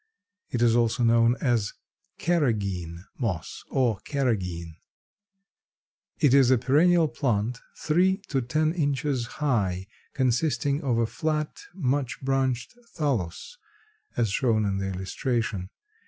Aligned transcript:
It 0.49 0.63
is 0.63 0.75
also 0.75 1.03
known 1.03 1.35
as 1.41 1.73
Carrageen 2.17 3.03
moss 3.19 3.63
or 3.69 3.99
Carrageen. 3.99 4.77
It 6.17 6.33
is 6.33 6.49
a 6.49 6.57
perennial 6.57 7.07
plant, 7.07 7.59
3 7.77 8.17
to 8.29 8.41
10 8.41 8.73
inches 8.73 9.27
high, 9.45 9.85
consisting 10.15 10.81
of 10.83 10.97
a 10.97 11.05
flat, 11.05 11.55
much 11.75 12.19
branched 12.23 12.75
thallus, 12.95 13.59
as 14.17 14.31
shown 14.31 14.65
in 14.65 14.79
the 14.79 14.87
illustration. 14.91 15.69